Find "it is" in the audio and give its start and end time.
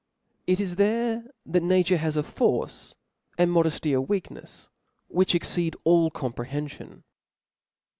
0.47-0.77